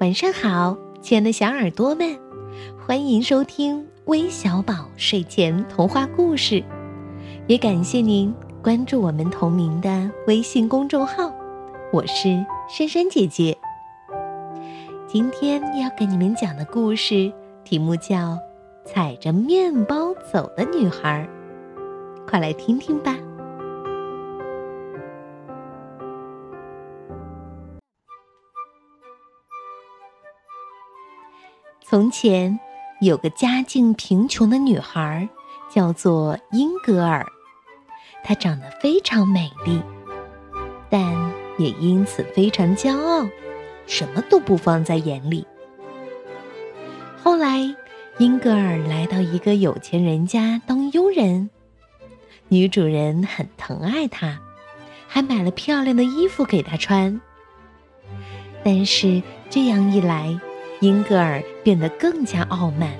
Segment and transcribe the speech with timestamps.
[0.00, 2.16] 晚上好，亲爱的小耳朵们，
[2.86, 6.62] 欢迎收听微小宝睡前童话故事，
[7.48, 8.32] 也感谢您
[8.62, 11.34] 关注我们同名的微信公众号。
[11.92, 12.28] 我是
[12.70, 13.58] 珊珊姐姐。
[15.08, 17.32] 今天要给你们讲的故事
[17.64, 18.16] 题目叫
[18.84, 21.28] 《踩着面包走的女孩》，
[22.24, 23.16] 快来听听吧。
[31.90, 32.60] 从前，
[33.00, 35.26] 有个家境贫穷的女孩，
[35.70, 37.24] 叫做英格尔。
[38.22, 39.80] 她长得非常美丽，
[40.90, 41.00] 但
[41.56, 43.26] 也因此非常骄傲，
[43.86, 45.46] 什么都不放在眼里。
[47.22, 47.74] 后来，
[48.18, 51.48] 英格尔来到一个有钱人家当佣人，
[52.48, 54.38] 女主人很疼爱她，
[55.06, 57.18] 还买了漂亮的衣服给她穿。
[58.62, 60.38] 但是这样一来，
[60.80, 62.92] 英格尔变得更加傲慢。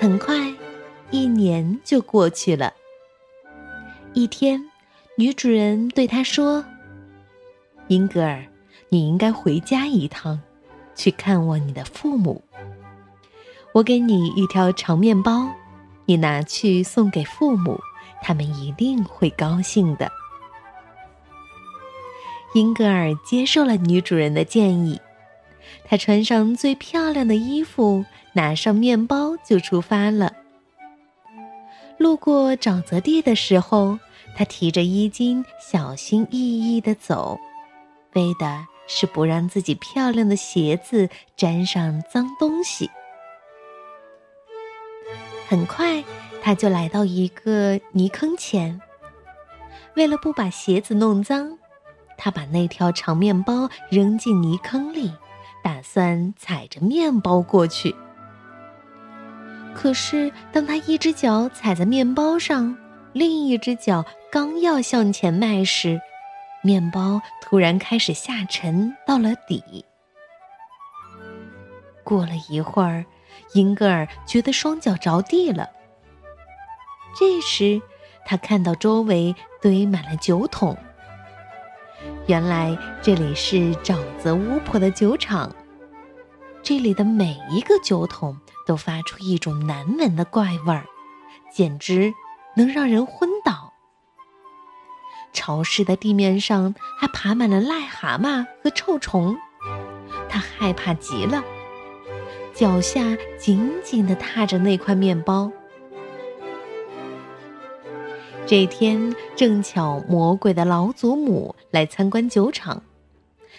[0.00, 0.52] 很快，
[1.12, 2.72] 一年就过去了。
[4.14, 4.60] 一天，
[5.16, 6.64] 女主人对他说
[7.86, 8.44] ：“英格尔，
[8.88, 10.40] 你应该回家一趟，
[10.96, 12.42] 去看望你的父母。
[13.72, 15.48] 我给你一条长面包，
[16.04, 17.78] 你拿去送给父母，
[18.22, 20.10] 他们一定会高兴的。”
[22.54, 25.00] 英格尔接受了女主人的建议。
[25.88, 30.34] 他穿上最漂亮的衣服，拿上面包就出发了。
[31.96, 33.98] 路过沼泽地的时候，
[34.36, 37.40] 他提着衣襟，小心翼翼地走，
[38.12, 42.90] 为的是不让自己漂亮的鞋子沾上脏东西。
[45.48, 46.04] 很快，
[46.42, 48.80] 他就来到一个泥坑前。
[49.94, 51.58] 为了不把鞋子弄脏，
[52.18, 55.10] 他把那条长面包扔进泥坑里。
[55.62, 57.94] 打算踩着面包过去，
[59.74, 62.76] 可是当他一只脚踩在面包上，
[63.12, 66.00] 另一只脚刚要向前迈时，
[66.62, 69.84] 面包突然开始下沉到了底。
[72.02, 73.04] 过了一会儿，
[73.52, 75.68] 英格尔觉得双脚着地了。
[77.18, 77.80] 这时，
[78.24, 80.76] 他看到周围堆满了酒桶。
[82.28, 85.50] 原来这里是沼泽巫婆的酒厂，
[86.62, 90.84] 这里的每一个酒桶都发出一种难闻的怪味儿，
[91.50, 92.12] 简直
[92.54, 93.72] 能让人昏倒。
[95.32, 99.34] 潮湿的地面上还爬满了癞蛤蟆和臭虫，
[100.28, 101.42] 他害怕极了，
[102.52, 105.50] 脚下紧紧地踏着那块面包。
[108.48, 112.82] 这天正巧魔鬼的老祖母来参观酒厂，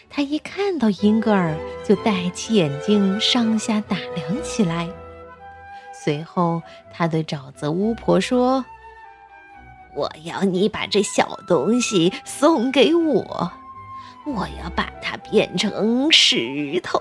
[0.10, 1.56] 他一看到英格尔
[1.88, 4.90] 就戴起眼镜上下打量起来。
[5.94, 8.66] 随后，他对沼泽巫婆说
[9.96, 13.52] ：“我要你把这小东西送给我，
[14.26, 17.00] 我要把它变成石头，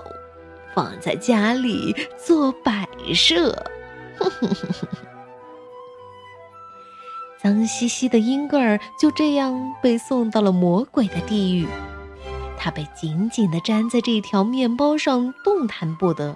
[0.75, 3.65] 放在家里做摆设。”
[7.41, 11.65] 脏兮兮的英格尔就这样被送到了魔鬼的地狱，
[12.57, 16.35] 他被紧紧地粘在这条面包上，动弹不得。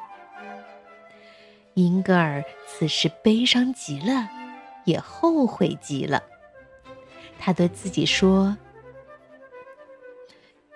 [1.74, 4.30] 英格尔此时悲伤极了，
[4.86, 6.24] 也后悔极了。
[7.38, 8.56] 他对自己说：“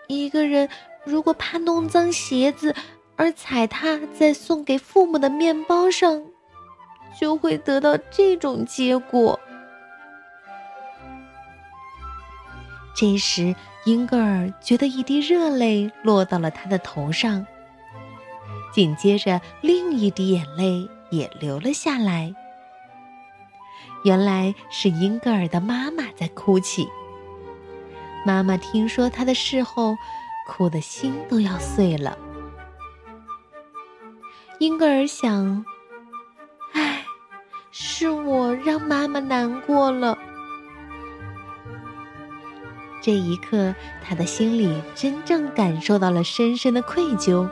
[0.08, 0.68] 一个人
[1.06, 2.76] 如果怕弄脏鞋子
[3.16, 6.22] 而踩踏在送给父母的面包上，
[7.18, 9.40] 就会得到这种结果。”
[13.00, 17.46] 这时，英格尔觉得一滴热泪落到了他的头上，
[18.74, 22.34] 紧接着另一滴眼泪也流了下来。
[24.04, 26.88] 原来是英格尔的妈妈在哭泣。
[28.26, 29.96] 妈妈听说他的事后，
[30.48, 32.18] 哭的心都要碎了。
[34.58, 35.64] 英格尔想
[36.74, 37.06] ：“唉，
[37.70, 40.18] 是我让妈妈难过了。”
[43.08, 43.74] 这一刻，
[44.04, 47.48] 他的心里真正感受到了深深的愧疚。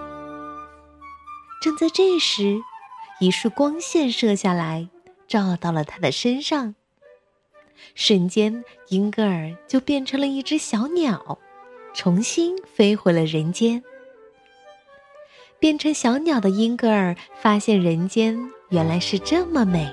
[1.62, 2.60] 正在这时，
[3.22, 4.90] 一束光线射下来，
[5.30, 6.76] 照到了他的身上。
[7.94, 11.40] 瞬间，英格尔就变成了一只小鸟，
[11.94, 13.82] 重新飞回了人间。
[15.58, 18.38] 变成小鸟的英格尔发现，人间
[18.72, 19.90] 原来是这么美：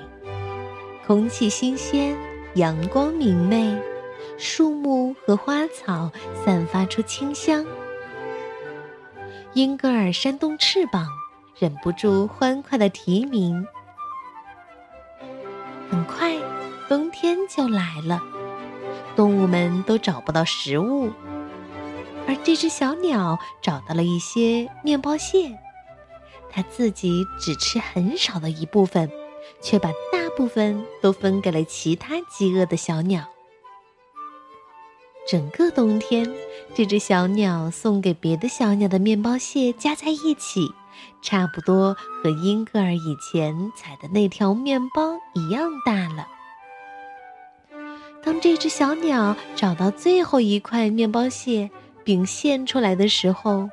[1.07, 2.17] 空气新鲜，
[2.55, 3.73] 阳光明媚。
[4.43, 6.11] 树木和花草
[6.43, 7.65] 散发出清香，
[9.53, 11.07] 英格尔扇动翅膀，
[11.57, 13.65] 忍不住欢快的啼鸣。
[15.89, 16.35] 很快，
[16.89, 18.21] 冬天就来了，
[19.15, 21.09] 动物们都找不到食物，
[22.27, 25.57] 而这只小鸟找到了一些面包屑，
[26.51, 29.09] 它自己只吃很少的一部分，
[29.61, 33.23] 却把大部分都分给了其他饥饿的小鸟。
[35.25, 36.29] 整个冬天，
[36.75, 40.69] 这只小鸟送给别的小鸟的面包屑加在一起，
[41.21, 46.27] 差不多和英格尔以前采的那条面包一样大了。
[48.21, 51.69] 当这只小鸟找到最后一块面包屑
[52.03, 53.69] 并献出来的时候，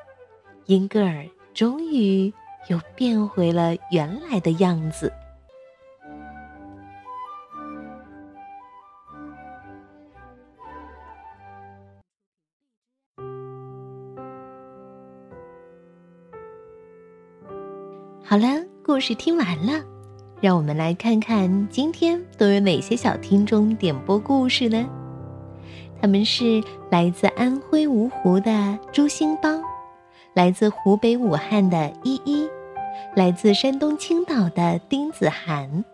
[0.67, 2.33] 英格尔终于
[2.69, 5.13] 又变回了原来的样子。
[18.31, 18.47] 好了，
[18.85, 19.83] 故事听完了，
[20.41, 24.89] 让我们来看看今天都有哪些小听众点播故事呢？
[26.01, 26.63] 他们是
[26.93, 29.61] 来自安徽芜湖的朱兴邦，
[30.33, 32.49] 来自湖北武汉的依依，
[33.17, 35.85] 来自山东青岛的丁子涵，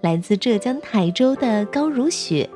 [0.00, 2.48] 来自浙江台州的高如雪，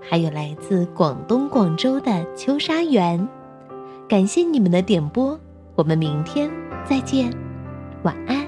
[0.00, 3.28] 还有来自广东广州的秋沙园。
[4.08, 5.36] 感谢你们的点播，
[5.74, 6.48] 我们明天
[6.88, 7.28] 再见，
[8.04, 8.45] 晚安。